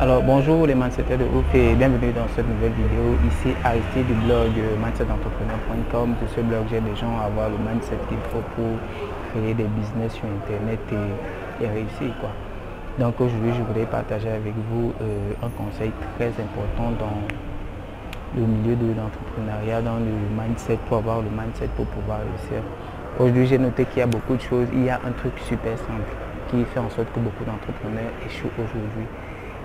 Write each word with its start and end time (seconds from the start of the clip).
Alors 0.00 0.22
bonjour 0.22 0.66
les 0.66 0.74
mindsetters 0.74 1.18
de 1.18 1.24
ouf 1.24 1.44
et 1.54 1.74
bienvenue 1.74 2.10
dans 2.14 2.26
cette 2.34 2.48
nouvelle 2.48 2.72
vidéo. 2.72 3.20
Ici 3.28 3.54
Aristide 3.62 4.06
du 4.06 4.14
blog 4.14 4.48
mindsetentrepreneur.com. 4.82 6.14
De 6.22 6.26
ce 6.26 6.40
blog, 6.40 6.64
j'ai 6.70 6.80
des 6.80 6.96
gens 6.96 7.18
à 7.20 7.26
avoir 7.26 7.50
le 7.50 7.58
mindset 7.58 7.98
qu'il 8.08 8.16
faut 8.32 8.40
pour 8.56 8.80
créer 9.28 9.52
des 9.52 9.64
business 9.64 10.14
sur 10.14 10.24
internet 10.24 10.80
et, 11.60 11.66
réussir 11.68 12.16
quoi. 12.18 12.30
Donc 12.98 13.20
aujourd'hui 13.20 13.52
je 13.52 13.62
voudrais 13.62 13.84
partager 13.84 14.30
avec 14.30 14.54
vous 14.72 14.94
euh, 15.02 15.32
un 15.42 15.50
conseil 15.50 15.92
très 16.16 16.28
important 16.28 16.96
dans 16.98 17.20
le 18.40 18.46
milieu 18.46 18.76
de 18.76 18.96
l'entrepreneuriat, 18.96 19.82
dans 19.82 19.98
le 19.98 20.16
mindset 20.32 20.78
pour 20.88 20.96
avoir 20.96 21.20
le 21.20 21.28
mindset 21.28 21.68
pour 21.76 21.84
pouvoir 21.84 22.20
réussir. 22.20 22.64
Aujourd'hui 23.18 23.46
j'ai 23.46 23.58
noté 23.58 23.84
qu'il 23.84 23.98
y 23.98 24.02
a 24.02 24.06
beaucoup 24.06 24.34
de 24.34 24.40
choses. 24.40 24.68
Il 24.72 24.82
y 24.82 24.88
a 24.88 24.98
un 25.06 25.12
truc 25.12 25.34
super 25.46 25.76
simple 25.76 26.08
qui 26.48 26.64
fait 26.64 26.80
en 26.80 26.88
sorte 26.88 27.12
que 27.12 27.20
beaucoup 27.20 27.44
d'entrepreneurs 27.44 28.16
échouent 28.24 28.48
aujourd'hui 28.56 29.04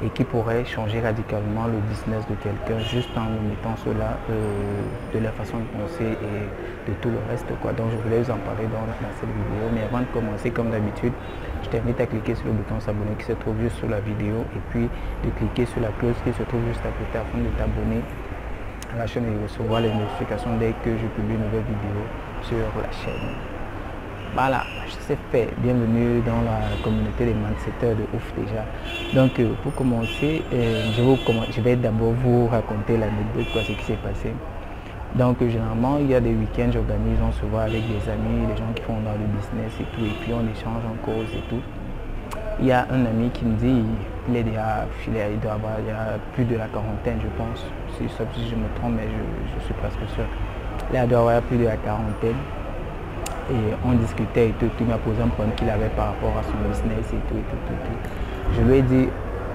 et 0.03 0.09
qui 0.09 0.23
pourrait 0.23 0.65
changer 0.65 0.99
radicalement 0.99 1.67
le 1.67 1.79
business 1.89 2.27
de 2.27 2.35
quelqu'un 2.35 2.79
juste 2.83 3.09
en 3.17 3.29
mettant 3.47 3.75
cela 3.83 4.17
euh, 4.29 4.83
de 5.13 5.19
la 5.19 5.31
façon 5.31 5.57
de 5.59 5.63
penser 5.71 6.03
et 6.03 6.89
de 6.89 6.95
tout 7.01 7.09
le 7.09 7.19
reste. 7.29 7.47
Quoi. 7.61 7.71
Donc 7.73 7.87
je 7.91 7.97
voulais 8.03 8.21
vous 8.21 8.31
en 8.31 8.37
parler 8.43 8.67
dans, 8.67 8.83
cette 9.19 9.29
vidéo. 9.29 9.69
Mais 9.73 9.83
avant 9.83 9.99
de 9.99 10.11
commencer, 10.11 10.51
comme 10.51 10.69
d'habitude, 10.69 11.13
je 11.63 11.69
t'invite 11.69 11.99
à 11.99 12.05
cliquer 12.05 12.35
sur 12.35 12.45
le 12.45 12.53
bouton 12.53 12.79
s'abonner 12.79 13.15
qui 13.17 13.25
se 13.25 13.33
trouve 13.33 13.55
juste 13.61 13.77
sous 13.77 13.87
la 13.87 13.99
vidéo 14.01 14.43
et 14.55 14.61
puis 14.69 14.89
de 15.23 15.29
cliquer 15.37 15.65
sur 15.65 15.81
la 15.81 15.89
cloche 15.99 16.19
qui 16.23 16.33
se 16.33 16.43
trouve 16.43 16.61
juste 16.67 16.81
à 16.83 16.91
côté 16.91 17.15
afin 17.17 17.39
de 17.39 17.49
t'abonner 17.57 18.01
à 18.93 18.99
la 18.99 19.07
chaîne 19.07 19.25
et 19.25 19.43
recevoir 19.43 19.81
les 19.81 19.93
notifications 19.93 20.57
dès 20.59 20.73
que 20.83 20.91
je 20.91 21.07
publie 21.15 21.35
une 21.35 21.45
nouvelle 21.45 21.63
vidéo 21.63 22.03
sur 22.43 22.57
la 22.81 22.91
chaîne. 22.91 23.54
Voilà, 24.35 24.65
c'est 25.07 25.17
fait. 25.31 25.47
Bienvenue 25.59 26.21
dans 26.25 26.41
la 26.41 26.59
communauté 26.83 27.23
des 27.23 27.33
mindsetters 27.33 27.95
de 27.95 28.03
ouf 28.13 28.33
déjà. 28.37 28.65
Donc 29.13 29.39
euh, 29.39 29.53
pour 29.63 29.73
commencer, 29.75 30.43
euh, 30.51 30.91
je, 30.91 31.61
vais 31.61 31.77
d'abord 31.77 32.11
vous 32.11 32.45
raconter 32.47 32.97
l'anecdote, 32.97 33.45
quoi, 33.53 33.61
ce 33.61 33.71
qui 33.71 33.83
s'est 33.85 33.99
passé. 34.03 34.33
Donc 35.15 35.41
euh, 35.41 35.49
généralement, 35.49 35.99
il 36.01 36.11
y 36.11 36.15
a 36.15 36.19
des 36.19 36.33
week-ends, 36.33 36.69
j'organise, 36.73 37.17
on 37.25 37.31
se 37.31 37.45
voit 37.45 37.61
avec 37.61 37.87
des 37.87 38.11
amis, 38.11 38.45
des 38.51 38.57
gens 38.57 38.67
qui 38.75 38.83
font 38.83 38.99
dans 39.05 39.13
le 39.13 39.23
business 39.39 39.71
et 39.79 39.85
tout, 39.95 40.03
et 40.03 40.15
puis 40.19 40.33
on 40.33 40.43
échange 40.51 40.83
en 40.83 41.05
cause 41.05 41.31
et 41.33 41.49
tout. 41.49 41.61
Il 42.59 42.65
y 42.65 42.73
a 42.73 42.85
un 42.91 43.05
ami 43.05 43.29
qui 43.29 43.45
me 43.45 43.55
dit, 43.55 43.85
il 44.27 44.35
est 44.35 44.43
déjà 44.43 44.85
il 45.07 45.39
doit 45.39 45.53
avoir 45.53 45.79
y 45.79 46.19
plus 46.33 46.43
de 46.43 46.57
la 46.57 46.67
quarantaine, 46.67 47.19
je 47.23 47.31
pense. 47.37 47.63
Si, 47.97 48.03
si 48.09 48.49
je 48.49 48.55
me 48.55 48.67
trompe, 48.75 48.95
mais 48.97 49.07
je, 49.07 49.63
suis 49.63 49.73
presque 49.75 50.13
sûr. 50.13 50.25
Il 50.93 51.07
doit 51.07 51.19
avoir 51.19 51.41
plus 51.43 51.57
de 51.57 51.63
la 51.63 51.77
quarantaine 51.77 52.35
et 53.51 53.73
on 53.85 53.93
discutait 53.93 54.49
et 54.49 54.53
tout, 54.59 54.69
il 54.79 54.85
m'a 54.85 54.97
posé 54.97 55.21
un 55.21 55.27
problème 55.27 55.55
qu'il 55.55 55.69
avait 55.69 55.89
par 55.89 56.07
rapport 56.07 56.33
à 56.39 56.43
son 56.43 56.57
business 56.67 57.05
et 57.13 57.21
tout, 57.27 57.35
et 57.35 57.45
tout, 57.49 57.61
tout, 57.67 57.73
tout. 57.85 58.55
Je 58.57 58.61
lui 58.61 58.77
ai 58.77 58.81
dit, 58.81 59.07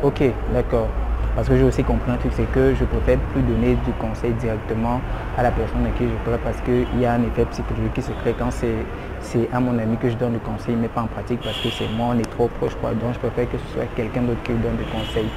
ok, 0.03 0.23
d'accord. 0.53 0.89
Parce 1.37 1.49
que 1.49 1.57
j'ai 1.57 1.63
aussi 1.63 1.85
compris 1.85 2.11
un 2.11 2.17
truc, 2.17 2.33
c'est 2.35 2.51
que 2.51 2.75
je 2.75 2.85
préfère 2.85 3.19
plus 3.33 3.43
donner 3.43 3.77
du 3.87 3.93
conseil 4.01 4.33
directement 4.33 5.01
à 5.39 5.45
la 5.45 5.53
personne 5.53 5.87
à 5.87 5.91
qui 5.97 6.05
je 6.05 6.29
parle 6.29 6.41
parce 6.43 6.61
qu'il 6.63 7.01
y 7.01 7.07
a 7.07 7.13
un 7.13 7.23
effet 7.23 7.45
psychologique 7.53 7.95
qui 7.95 8.03
se 8.03 8.11
crée 8.23 8.35
quand 8.37 8.51
c'est 8.51 9.49
à 9.53 9.61
mon 9.61 9.79
ami 9.79 9.97
que 9.97 10.11
je 10.11 10.17
donne 10.17 10.33
le 10.33 10.41
conseil, 10.41 10.75
mais 10.75 10.89
pas 10.89 11.03
en 11.03 11.07
pratique 11.07 11.41
parce 11.43 11.61
que 11.61 11.69
c'est 11.71 11.89
moi, 11.97 12.09
on 12.17 12.19
est 12.19 12.31
trop 12.31 12.49
proche. 12.59 12.75
Quoi. 12.81 12.91
Donc 12.91 13.15
je 13.15 13.19
préfère 13.21 13.49
que 13.49 13.59
ce 13.59 13.75
soit 13.75 13.87
quelqu'un 13.95 14.23
d'autre 14.23 14.43
qui 14.43 14.53
donne 14.55 14.77
des 14.77 14.91
conseils. 14.91 15.29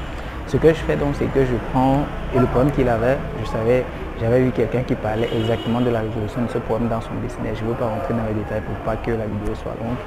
Ce 0.48 0.58
que 0.58 0.70
je 0.70 0.74
fais 0.74 0.96
donc, 0.96 1.16
c'est 1.16 1.26
que 1.26 1.46
je 1.46 1.56
prends, 1.72 2.00
et 2.36 2.40
le 2.40 2.46
problème 2.48 2.72
qu'il 2.72 2.88
avait, 2.90 3.18
je 3.42 3.50
savais, 3.50 3.86
j'avais 4.20 4.42
vu 4.42 4.52
quelqu'un 4.52 4.82
qui 4.84 4.96
parlait 4.96 5.30
exactement 5.36 5.82
de 5.82 5.90
la 5.90 6.02
résolution 6.02 6.42
de 6.44 6.50
ce 6.50 6.58
problème 6.60 6.90
dans 6.90 7.02
son 7.02 7.14
business. 7.22 7.58
Je 7.58 7.64
ne 7.64 7.70
veux 7.70 7.76
pas 7.76 7.88
rentrer 7.88 8.14
dans 8.14 8.26
les 8.28 8.34
détails 8.34 8.62
pour 8.62 8.76
pas 8.86 8.96
que 8.98 9.12
la 9.12 9.26
vidéo 9.26 9.56
soit 9.56 9.76
longue. 9.82 9.98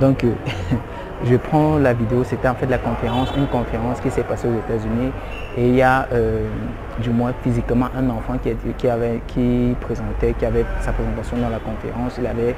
Donc, 0.00 0.24
euh, 0.24 0.32
je 1.24 1.36
prends 1.36 1.78
la 1.78 1.92
vidéo, 1.92 2.24
c'était 2.24 2.48
en 2.48 2.54
fait 2.54 2.66
la 2.66 2.78
conférence, 2.78 3.28
une 3.36 3.46
conférence 3.46 4.00
qui 4.00 4.10
s'est 4.10 4.24
passée 4.24 4.48
aux 4.48 4.58
États-Unis. 4.58 5.12
Et 5.56 5.68
il 5.68 5.74
y 5.76 5.82
a, 5.82 6.08
euh, 6.12 6.46
du 7.00 7.10
moins 7.10 7.32
physiquement, 7.42 7.88
un 7.96 8.10
enfant 8.10 8.34
qui, 8.42 8.50
qui, 8.76 8.88
avait, 8.88 9.20
qui 9.28 9.76
présentait, 9.80 10.34
qui 10.38 10.46
avait 10.46 10.64
sa 10.80 10.92
présentation 10.92 11.36
dans 11.36 11.50
la 11.50 11.58
conférence. 11.58 12.16
Il 12.18 12.26
avait 12.26 12.56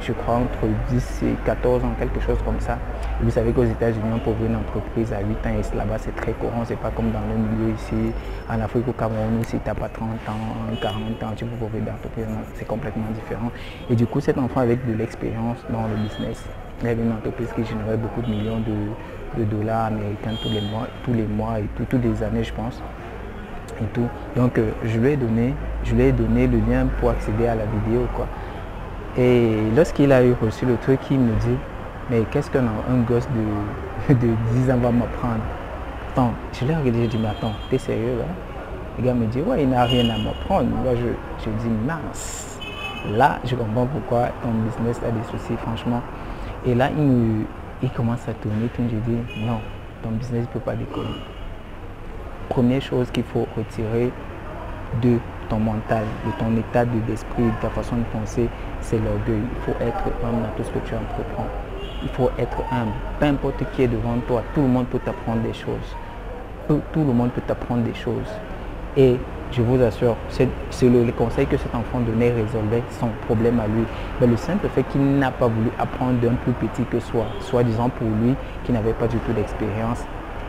je 0.00 0.12
crois, 0.12 0.36
entre 0.36 0.66
10 0.90 1.22
et 1.24 1.34
14 1.44 1.84
ans, 1.84 1.94
quelque 1.98 2.20
chose 2.20 2.38
comme 2.44 2.60
ça. 2.60 2.78
vous 3.20 3.30
savez 3.30 3.52
qu'aux 3.52 3.64
États-Unis, 3.64 4.20
pour 4.22 4.32
ouvrir 4.34 4.50
une 4.50 4.56
entreprise 4.56 5.12
à 5.12 5.20
8 5.20 5.46
ans, 5.46 5.76
là-bas, 5.76 5.98
c'est 5.98 6.14
très 6.14 6.32
courant. 6.32 6.62
C'est 6.64 6.78
pas 6.78 6.90
comme 6.90 7.10
dans 7.10 7.20
le 7.20 7.36
milieu 7.36 7.74
ici, 7.74 8.12
en 8.48 8.60
Afrique, 8.60 8.88
au 8.88 8.92
Cameroun, 8.92 9.42
si 9.44 9.58
tu 9.58 9.66
n'as 9.66 9.74
pas 9.74 9.88
30 9.88 10.08
ans, 10.28 10.80
40 10.80 11.22
ans, 11.22 11.32
tu 11.36 11.44
peux 11.44 11.64
ouvrir 11.64 11.82
d'entreprise. 11.84 12.26
C'est 12.54 12.66
complètement 12.66 13.10
différent. 13.14 13.50
Et 13.90 13.94
du 13.94 14.06
coup, 14.06 14.20
cet 14.20 14.38
enfant, 14.38 14.60
avec 14.60 14.86
de 14.86 14.94
l'expérience 14.94 15.58
dans 15.70 15.86
le 15.88 15.96
business, 15.96 16.44
il 16.82 16.88
avait 16.88 17.02
une 17.02 17.12
entreprise 17.12 17.48
qui 17.56 17.64
générait 17.64 17.96
beaucoup 17.96 18.22
de 18.22 18.28
millions 18.28 18.60
de, 18.60 19.44
dollars 19.44 19.86
américains 19.86 20.34
tous 20.42 20.48
les 20.48 20.60
mois, 20.60 20.86
tous 21.04 21.12
les 21.12 21.26
mois 21.26 21.58
et 21.58 21.64
toutes 21.76 22.02
les 22.02 22.22
années, 22.22 22.44
je 22.44 22.52
pense. 22.52 22.80
Et 23.80 23.84
tout. 23.92 24.08
Donc, 24.36 24.58
euh, 24.58 24.70
je 24.84 24.98
lui 24.98 25.10
ai 25.10 25.16
donné, 25.16 25.54
je 25.84 25.94
lui 25.94 26.02
ai 26.02 26.12
donné 26.12 26.46
le 26.46 26.58
lien 26.58 26.86
pour 26.98 27.10
accéder 27.10 27.46
à 27.46 27.54
la 27.54 27.64
vidéo, 27.64 28.06
quoi. 28.14 28.26
Et 29.18 29.56
lorsqu'il 29.74 30.12
a 30.12 30.24
eu 30.24 30.32
reçu 30.40 30.64
le 30.64 30.76
truc, 30.76 31.00
il 31.10 31.18
me 31.18 31.32
dit, 31.40 31.56
mais 32.08 32.22
qu'est-ce 32.30 32.48
qu'un 32.50 32.66
un 32.88 33.00
gosse 33.00 33.26
de, 33.30 34.14
de 34.14 34.28
10 34.52 34.70
ans 34.70 34.76
va 34.76 34.92
m'apprendre? 34.92 35.42
Attends, 36.12 36.32
je 36.52 36.64
l'ai 36.64 36.74
regardé, 36.74 37.02
je 37.02 37.08
dis, 37.08 37.18
mais 37.18 37.28
attends, 37.28 37.52
t'es 37.68 37.78
sérieux 37.78 38.16
là? 38.18 38.24
Le 38.96 39.04
gars 39.04 39.14
me 39.14 39.26
dit, 39.26 39.40
ouais, 39.40 39.64
il 39.64 39.70
n'a 39.70 39.84
rien 39.84 40.08
à 40.08 40.18
m'apprendre. 40.18 40.68
Moi, 40.68 40.92
je, 40.94 41.08
je 41.44 41.50
dis, 41.50 41.68
mince. 41.84 42.60
Là, 43.16 43.40
je 43.44 43.56
comprends 43.56 43.86
pourquoi 43.86 44.28
ton 44.40 44.50
business 44.50 45.00
a 45.04 45.10
des 45.10 45.24
soucis, 45.24 45.56
franchement. 45.56 46.02
Et 46.64 46.76
là, 46.76 46.88
il, 46.96 47.44
il 47.82 47.90
commence 47.90 48.28
à 48.28 48.34
tourner, 48.34 48.68
puis 48.72 48.84
je 48.88 48.96
dis, 49.10 49.18
non, 49.44 49.58
ton 50.02 50.10
business 50.10 50.42
ne 50.42 50.52
peut 50.52 50.60
pas 50.60 50.74
décoller. 50.76 51.08
Première 52.48 52.82
chose 52.82 53.10
qu'il 53.10 53.24
faut 53.24 53.48
retirer 53.56 54.12
de 55.02 55.18
ton 55.48 55.58
mental, 55.58 56.04
de 56.26 56.30
ton 56.38 56.56
état 56.56 56.84
d'esprit, 56.84 57.44
de 57.44 57.62
ta 57.62 57.70
façon 57.70 57.96
de 57.96 58.04
penser, 58.18 58.48
c'est 58.80 58.98
l'orgueil. 58.98 59.42
Il 59.54 59.60
faut 59.62 59.78
être 59.80 60.04
humble 60.24 60.42
dans 60.42 60.56
tout 60.56 60.64
ce 60.64 60.70
que 60.70 60.86
tu 60.86 60.94
entreprends. 60.94 61.46
Il 62.02 62.08
faut 62.10 62.30
être 62.38 62.58
humble. 62.72 62.92
Peu 63.18 63.26
importe 63.26 63.64
qui 63.72 63.82
est 63.82 63.88
devant 63.88 64.16
toi, 64.26 64.42
tout 64.54 64.62
le 64.62 64.68
monde 64.68 64.86
peut 64.86 65.00
t'apprendre 65.00 65.42
des 65.42 65.54
choses. 65.54 65.96
Tout, 66.68 66.80
le 66.96 67.12
monde 67.12 67.30
peut 67.30 67.40
t'apprendre 67.46 67.82
des 67.82 67.94
choses. 67.94 68.30
Et 68.96 69.16
je 69.52 69.62
vous 69.62 69.82
assure, 69.82 70.16
c'est 70.28 70.48
le, 70.82 71.12
conseil 71.12 71.46
que 71.46 71.56
cet 71.56 71.74
enfant 71.74 72.00
donnait 72.00 72.30
résolvait 72.30 72.82
son 73.00 73.08
problème 73.26 73.58
à 73.58 73.66
lui. 73.66 73.84
Mais 74.20 74.26
le 74.26 74.36
simple 74.36 74.68
fait 74.68 74.82
qu'il 74.84 75.18
n'a 75.18 75.30
pas 75.30 75.48
voulu 75.48 75.70
apprendre 75.78 76.20
d'un 76.20 76.34
plus 76.34 76.52
petit 76.52 76.82
que 76.84 77.00
soi, 77.00 77.24
soi-disant 77.40 77.88
pour 77.88 78.06
lui, 78.22 78.34
qui 78.64 78.72
n'avait 78.72 78.92
pas 78.92 79.06
du 79.06 79.16
tout 79.18 79.32
d'expérience, 79.32 80.04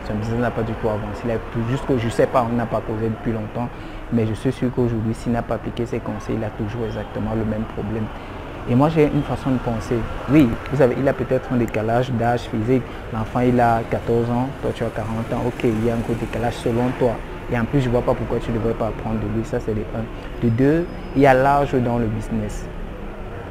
son 0.06 0.14
business 0.14 0.40
n'a 0.40 0.50
pas 0.50 0.62
du 0.62 0.72
tout 0.74 0.88
avancé. 0.88 1.22
Tout, 1.52 1.98
je 1.98 2.04
ne 2.06 2.10
sais 2.10 2.26
pas, 2.26 2.46
on 2.50 2.54
n'a 2.54 2.66
pas 2.66 2.80
causé 2.80 3.08
depuis 3.08 3.32
longtemps, 3.32 3.68
mais 4.12 4.26
je 4.26 4.34
suis 4.34 4.52
sûr 4.52 4.70
qu'aujourd'hui, 4.74 5.14
s'il 5.14 5.32
n'a 5.32 5.42
pas 5.42 5.54
appliqué 5.54 5.86
ses 5.86 6.00
conseils, 6.00 6.36
il 6.38 6.44
a 6.44 6.50
toujours 6.50 6.84
exactement 6.86 7.32
le 7.34 7.44
même 7.44 7.64
problème. 7.76 8.04
Et 8.68 8.74
moi, 8.74 8.88
j'ai 8.88 9.04
une 9.04 9.22
façon 9.22 9.50
de 9.50 9.58
penser. 9.58 9.96
Oui, 10.30 10.48
vous 10.70 10.76
savez, 10.76 10.94
il 10.98 11.08
a 11.08 11.12
peut-être 11.12 11.52
un 11.52 11.56
décalage 11.56 12.10
d'âge 12.12 12.42
physique. 12.42 12.82
L'enfant, 13.12 13.40
il 13.40 13.58
a 13.58 13.80
14 13.90 14.30
ans, 14.30 14.48
toi, 14.62 14.70
tu 14.74 14.84
as 14.84 14.88
40 14.88 15.08
ans. 15.32 15.42
Ok, 15.46 15.64
il 15.64 15.84
y 15.84 15.90
a 15.90 15.94
un 15.94 15.98
gros 15.98 16.14
décalage 16.14 16.54
selon 16.54 16.88
toi. 16.98 17.12
Et 17.52 17.58
en 17.58 17.64
plus, 17.64 17.80
je 17.80 17.86
ne 17.86 17.92
vois 17.92 18.02
pas 18.02 18.14
pourquoi 18.14 18.38
tu 18.38 18.50
ne 18.52 18.58
devrais 18.58 18.74
pas 18.74 18.88
apprendre 18.88 19.16
de 19.18 19.26
lui. 19.36 19.44
Ça, 19.44 19.58
c'est 19.60 19.74
les 19.74 19.84
1. 20.42 20.44
De 20.46 20.50
deux, 20.50 20.86
il 21.16 21.22
y 21.22 21.26
a 21.26 21.34
l'âge 21.34 21.72
dans 21.72 21.98
le 21.98 22.06
business. 22.06 22.66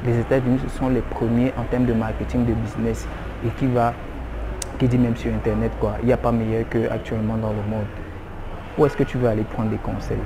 Les 0.06 0.18
États-Unis, 0.20 0.60
ce 0.66 0.78
sont 0.78 0.88
les 0.90 1.02
premiers 1.02 1.54
en 1.58 1.64
termes 1.64 1.86
de 1.86 1.94
marketing 1.94 2.46
de 2.46 2.54
business 2.54 3.06
et 3.46 3.50
qui 3.58 3.68
va 3.68 3.94
qui 4.80 4.88
dit 4.88 4.98
même 4.98 5.16
sur 5.16 5.32
Internet, 5.32 5.72
quoi. 5.80 5.98
Il 6.02 6.08
n'y 6.08 6.14
a 6.14 6.18
pas 6.18 6.32
meilleur 6.32 6.68
qu'actuellement 6.70 7.38
dans 7.38 7.50
le 7.50 7.70
monde. 7.70 7.86
Où 8.78 8.86
est-ce 8.86 8.96
que 8.96 9.04
tu 9.04 9.18
veux 9.18 9.28
aller 9.28 9.44
prendre 9.44 9.70
des 9.70 9.78
conseils? 9.78 10.18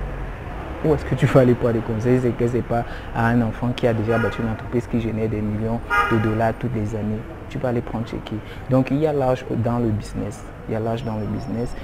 Où 0.86 0.94
est-ce 0.94 1.06
que 1.06 1.16
tu 1.16 1.25
veux 1.25 1.40
aller 1.40 1.56
prendre 1.56 1.74
des 1.74 1.80
conseils? 1.80 2.19
C'est 2.22 2.31
que 2.38 2.47
ce 2.47 2.58
n'est 2.58 2.62
pas 2.62 2.86
à 3.16 3.28
un 3.28 3.41
enfant 3.41 3.69
qui 3.75 3.88
a 3.88 3.94
déjà 3.94 4.18
battu 4.18 4.41
une 4.41 4.50
entreprise 4.50 4.86
qui 4.88 5.02
génère 5.02 5.28
des 5.30 5.41
millions 5.41 5.80
de 6.12 6.18
dollars 6.19 6.53
toutes 6.59 6.75
les 6.75 6.96
années. 6.96 7.19
Tu 7.50 7.58
vas 7.58 7.69
aller 7.69 7.81
prendre 7.81 8.08
chez 8.08 8.18
qui? 8.25 8.36
Donc 8.69 8.91
il 8.91 8.97
y 8.97 9.08
a 9.08 9.14
l'âge 9.14 9.44
dans 9.50 9.80
le 9.80 9.90
business. 9.90 10.44
Il 10.70 10.74
y 10.74 10.75
a 10.75 10.80
l'âge 10.80 11.03
dans 11.03 11.16
le 11.16 11.25
business 11.25 11.75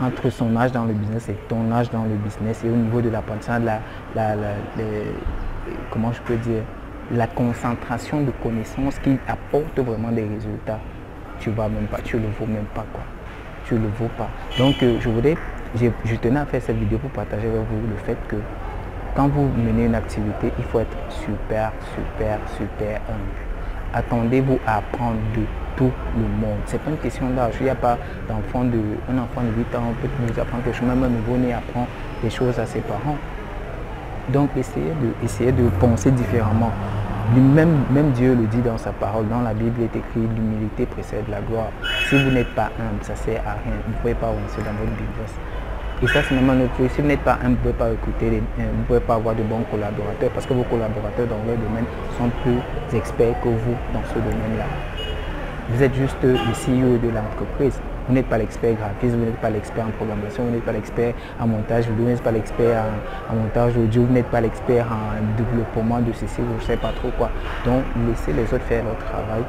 entre 0.00 0.30
son 0.30 0.56
âge 0.56 0.72
dans 0.72 0.84
le 0.84 0.94
business 0.94 1.28
et 1.28 1.36
ton 1.48 1.70
âge 1.70 1.90
dans 1.90 2.04
le 2.04 2.14
business 2.16 2.62
et 2.64 2.68
au 2.68 2.74
niveau 2.74 3.00
de 3.00 3.08
l'apprentissage, 3.10 3.62
la, 3.62 3.80
la, 4.14 4.34
la, 4.34 4.44
comment 5.90 6.12
je 6.12 6.20
peux 6.22 6.36
dire, 6.36 6.62
la 7.12 7.26
concentration 7.26 8.22
de 8.22 8.30
connaissances 8.42 8.98
qui 8.98 9.18
apporte 9.28 9.78
vraiment 9.78 10.10
des 10.10 10.24
résultats 10.24 10.80
tu 11.42 11.50
vas 11.50 11.68
même 11.68 11.86
pas, 11.86 11.98
tu 12.04 12.18
le 12.18 12.28
vaux 12.38 12.46
même 12.46 12.64
pas 12.72 12.86
quoi. 12.92 13.02
Tu 13.66 13.74
le 13.74 13.88
vaux 13.98 14.10
pas. 14.16 14.28
Donc 14.58 14.80
euh, 14.82 14.96
je 15.00 15.08
voudrais, 15.08 15.36
je, 15.74 16.14
tenais 16.16 16.38
à 16.38 16.46
faire 16.46 16.62
cette 16.62 16.78
vidéo 16.78 16.98
pour 16.98 17.10
partager 17.10 17.48
avec 17.48 17.58
vous 17.58 17.88
le 17.88 17.96
fait 18.06 18.16
que 18.28 18.36
quand 19.16 19.26
vous 19.26 19.48
menez 19.56 19.86
une 19.86 19.94
activité, 19.96 20.52
il 20.56 20.64
faut 20.64 20.78
être 20.78 20.96
super, 21.10 21.72
super, 21.94 22.38
super 22.56 23.00
humble. 23.08 23.92
Attendez-vous 23.92 24.58
à 24.66 24.76
apprendre 24.76 25.18
de 25.36 25.42
tout 25.76 25.90
le 26.16 26.22
monde. 26.22 26.58
C'est 26.66 26.80
pas 26.80 26.90
une 26.90 26.96
question 26.98 27.28
d'âge. 27.30 27.54
Il 27.60 27.64
n'y 27.64 27.70
a 27.70 27.74
pas 27.74 27.98
d'enfant 28.28 28.64
de, 28.64 28.80
un 29.10 29.18
enfant 29.18 29.42
de 29.42 29.50
8 29.58 29.76
ans 29.76 29.92
peut 30.00 30.08
nous 30.20 30.40
apprendre 30.40 30.62
quelque 30.62 30.76
chose. 30.76 30.88
Même 30.88 31.02
un 31.02 31.08
nouveau-né 31.08 31.52
apprend 31.52 31.86
des 32.22 32.30
choses 32.30 32.58
à 32.58 32.66
ses 32.66 32.80
parents. 32.80 33.18
Donc 34.28 34.50
essayez 34.56 34.92
de, 35.02 35.24
essayez 35.24 35.52
de 35.52 35.68
penser 35.80 36.12
différemment. 36.12 36.70
Même, 37.30 38.10
Dieu 38.14 38.34
le 38.34 38.46
dit 38.46 38.60
dans 38.60 38.76
sa 38.76 38.92
parole, 38.92 39.28
dans 39.28 39.40
la 39.40 39.54
Bible, 39.54 39.76
il 39.78 39.84
est 39.84 39.96
écrit 39.96 40.20
l'humilité 40.20 40.86
précède 40.86 41.24
la 41.30 41.40
gloire. 41.40 41.70
si 42.08 42.22
vous 42.22 42.30
n'êtes 42.30 42.52
pas 42.54 42.70
humble, 42.78 43.02
ça 43.02 43.14
sert 43.16 43.40
à 43.46 43.52
rien. 43.52 43.78
Vous 43.86 43.92
ne 43.92 43.98
pouvez 43.98 44.14
pas 44.14 44.28
avancer 44.28 44.58
dans 44.58 44.72
votre 44.72 44.92
business. 44.92 45.32
Et 46.02 46.06
ça, 46.08 46.20
c'est 46.28 46.34
un 46.34 46.60
autre 46.60 46.94
Si 46.94 47.00
vous 47.00 47.06
n'êtes 47.06 47.20
pas 47.20 47.38
humble, 47.42 47.56
vous 47.62 47.68
ne 47.68 47.72
pouvez 47.72 47.72
pas 47.74 47.88
recruter, 47.90 48.26
euh, 48.26 48.40
vous 48.58 48.80
ne 48.80 48.84
pouvez 48.84 49.00
pas 49.00 49.14
avoir 49.14 49.34
de 49.34 49.42
bons 49.44 49.62
collaborateurs 49.70 50.30
parce 50.34 50.46
que 50.46 50.52
vos 50.52 50.64
collaborateurs 50.64 51.26
dans 51.28 51.38
leur 51.46 51.56
domaine 51.56 51.86
sont 52.18 52.28
plus 52.42 52.58
experts 52.96 53.40
que 53.40 53.48
vous 53.48 53.76
dans 53.94 54.02
ce 54.08 54.18
domaine-là. 54.18 54.66
Vous 55.70 55.82
êtes 55.82 55.94
juste 55.94 56.18
le 56.22 56.34
CEO 56.34 56.98
de 56.98 57.08
l'entreprise. 57.08 57.80
Vous 58.08 58.14
n'êtes 58.14 58.26
pas 58.26 58.38
l'expert 58.38 58.74
graphiste, 58.74 59.14
vous 59.14 59.24
n'êtes 59.24 59.36
pas 59.36 59.50
l'expert 59.50 59.86
en 59.86 59.90
programmation, 59.90 60.44
vous 60.44 60.50
n'êtes 60.50 60.64
pas 60.64 60.72
l'expert 60.72 61.14
en 61.40 61.46
montage 61.46 61.86
vidéo, 61.88 62.04
vous 62.04 62.10
n'êtes 62.10 62.22
pas 62.22 62.32
l'expert 62.32 62.84
en, 63.30 63.34
montage 63.36 63.76
audio, 63.76 64.02
vous 64.02 64.12
n'êtes 64.12 64.26
pas 64.26 64.40
l'expert 64.40 64.86
en 64.86 65.36
développement 65.36 66.00
de 66.00 66.12
ceci, 66.12 66.40
vous 66.40 66.54
ne 66.54 66.60
savez 66.60 66.78
pas 66.78 66.92
trop 66.92 67.10
quoi. 67.16 67.30
Donc 67.64 67.82
laissez 68.08 68.32
les 68.32 68.44
autres 68.52 68.64
faire 68.64 68.84
leur 68.84 68.96
travail 68.98 69.42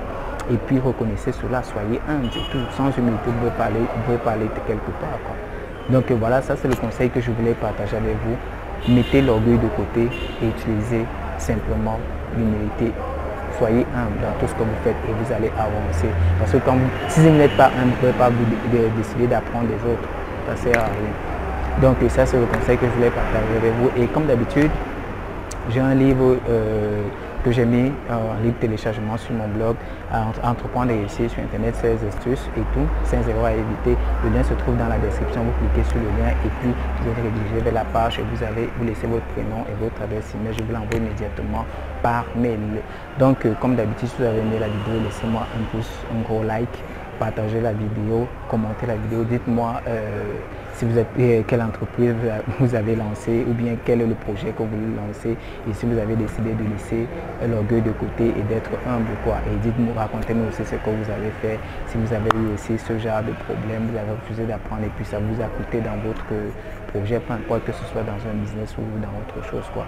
et 0.52 0.58
puis 0.68 0.80
reconnaissez 0.80 1.32
cela, 1.32 1.64
soyez 1.64 2.00
humble. 2.08 2.28
Sans 2.78 2.96
humilité, 2.98 3.26
vous 3.28 3.40
pouvez 3.40 3.52
pas 3.58 3.66
aller, 3.66 3.80
vous 3.80 4.02
pouvez 4.06 4.18
pas 4.18 4.32
aller 4.32 4.48
quelque 4.68 4.92
part. 5.02 5.20
Donc 5.90 6.12
voilà, 6.12 6.42
ça 6.42 6.56
c'est 6.56 6.68
le 6.68 6.76
conseil 6.76 7.10
que 7.10 7.20
je 7.22 7.32
voulais 7.32 7.54
partager 7.54 7.98
avec 7.98 8.16
vous. 8.26 8.94
Mettez 8.94 9.22
l'orgueil 9.22 9.58
de 9.58 9.68
côté 9.70 10.10
et 10.42 10.48
utilisez 10.48 11.06
simplement 11.38 11.98
l'humilité 12.38 12.92
soyez 13.58 13.86
humble 13.96 14.20
dans 14.22 14.34
tout 14.40 14.48
ce 14.48 14.54
que 14.54 14.64
vous 14.64 14.80
faites 14.84 14.96
et 15.08 15.14
vous 15.14 15.34
allez 15.34 15.52
avancer. 15.58 16.10
Parce 16.40 16.52
que 16.52 16.58
si 17.10 17.20
vous 17.22 17.30
n'êtes 17.38 17.56
pas 17.58 17.68
humble, 17.68 17.94
vous 18.02 18.08
ne 18.08 18.12
pouvez 18.12 18.14
pas 18.14 18.30
vous 18.30 18.98
décider 18.98 19.28
d'apprendre 19.28 19.68
des 19.68 19.82
autres. 19.90 20.08
Ça 20.48 20.56
sert 20.56 20.80
à 20.80 20.86
rien. 20.86 21.14
Donc 21.82 21.98
ça 22.10 22.26
c'est 22.26 22.38
le 22.38 22.46
conseil 22.46 22.78
que 22.78 22.86
je 22.86 22.92
voulais 22.92 23.10
partager 23.10 23.58
avec 23.58 23.74
vous. 23.80 23.90
Et 24.02 24.08
comme 24.08 24.26
d'habitude, 24.26 24.72
j'ai 25.70 25.80
un 25.80 25.96
livre 25.96 26.38
euh, 26.50 27.02
que 27.44 27.52
j'ai 27.52 27.66
mis 27.66 27.92
en 28.10 28.42
libre 28.44 28.58
téléchargement 28.60 29.18
sur 29.18 29.34
mon 29.34 29.48
blog, 29.48 29.76
Entreprendre 30.44 30.92
et 30.92 31.00
réussir 31.00 31.30
sur 31.30 31.42
Internet, 31.42 31.76
16 31.76 32.06
astuces 32.08 32.50
et 32.56 32.62
tout, 32.74 32.88
5 33.06 33.28
erreurs 33.28 33.46
à 33.46 33.54
éviter. 33.54 33.98
Le 34.24 34.30
lien 34.30 34.44
se 34.44 34.54
trouve 34.54 34.78
dans 34.78 34.88
la 34.88 34.98
description, 35.00 35.42
vous 35.44 35.52
cliquez 35.68 35.90
sur 35.90 35.98
le 35.98 36.06
lien 36.22 36.30
et 36.30 36.50
puis 36.62 36.70
vous 37.02 37.10
êtes 37.10 37.16
rédigé 37.16 37.64
vers 37.64 37.74
la 37.74 37.86
page 37.86 38.20
et 38.20 38.24
vous 38.32 38.44
avez, 38.44 38.70
vous 38.78 38.86
laissez 38.86 39.08
votre 39.08 39.26
prénom 39.34 39.66
et 39.68 39.84
votre 39.84 40.02
adresse 40.02 40.34
email. 40.36 40.54
Je 40.54 40.64
vous 40.64 40.72
l'envoie 40.72 40.96
immédiatement 40.96 41.66
par 42.02 42.26
mail. 42.36 42.60
Donc, 43.18 43.46
euh, 43.46 43.54
comme 43.60 43.76
d'habitude, 43.76 44.08
si 44.10 44.16
vous 44.20 44.28
avez 44.28 44.40
aimé 44.40 44.60
la 44.60 44.68
vidéo, 44.68 45.04
laissez-moi 45.04 45.42
un 45.42 45.64
pouce, 45.72 45.92
un 46.14 46.22
gros 46.22 46.44
like, 46.44 46.78
partagez 47.18 47.60
la 47.60 47.74
vidéo, 47.74 48.28
commentez 48.50 48.86
la 48.86 48.96
vidéo, 48.96 49.24
dites-moi 49.24 49.82
euh, 49.88 50.24
si 50.74 50.86
vous 50.86 50.98
êtes, 50.98 51.08
quelle 51.48 51.62
entreprise 51.62 52.14
vous 52.60 52.76
avez 52.76 52.96
lancé 52.96 53.46
ou 53.48 53.54
bien 53.54 53.76
quel 53.86 54.02
est 54.02 54.08
le 54.08 54.16
projet 54.16 54.52
que 54.52 54.64
vous 54.64 54.70
voulez 54.70 54.96
lancer 54.96 55.38
et 55.70 55.74
si 55.74 55.86
vous 55.86 55.98
avez 55.98 56.16
décidé 56.16 56.54
de 56.54 56.64
laisser 56.64 57.08
l'orgueil 57.48 57.82
de 57.82 57.92
côté 57.92 58.28
et 58.28 58.44
d'être 58.50 58.72
humble 58.88 59.14
quoi. 59.24 59.38
Et 59.52 59.56
dites-moi, 59.62 59.94
racontez-nous 59.98 60.48
aussi 60.50 60.66
ce 60.66 60.76
que 60.76 60.90
vous 60.90 61.10
avez 61.12 61.32
fait, 61.42 61.60
si 61.88 61.98
vous 61.98 62.12
avez 62.14 62.30
eu 62.36 62.54
aussi 62.54 62.78
ce 62.78 62.98
genre 62.98 63.22
de 63.22 63.34
problème, 63.46 63.90
vous 63.92 63.98
avez 63.98 64.12
refusé 64.12 64.46
d'apprendre 64.46 64.84
et 64.84 64.92
puis 64.96 65.06
ça 65.06 65.20
vous 65.20 65.42
a 65.42 65.46
coûté 65.48 65.80
dans 65.82 65.98
votre 66.06 66.26
projet, 66.94 67.20
peu 67.20 67.34
importe 67.34 67.66
que 67.66 67.72
ce 67.72 67.84
soit 67.86 68.04
dans 68.04 68.20
un 68.30 68.36
business 68.42 68.76
ou 68.78 68.84
dans 69.00 69.14
autre 69.22 69.48
chose 69.50 69.66
quoi. 69.74 69.86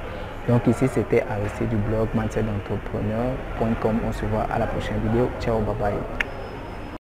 Donc 0.48 0.68
ici 0.68 0.88
c'était 0.88 1.24
Aristide 1.30 1.70
du 1.70 1.78
blog 1.78 2.08
mindsetentrepreneur.com. 2.14 4.00
On 4.08 4.12
se 4.12 4.26
voit 4.26 4.46
à 4.54 4.60
la 4.60 4.68
prochaine 4.68 5.00
vidéo. 5.04 5.30
Ciao, 5.40 5.60
bye 5.60 5.76
bye. 5.80 6.25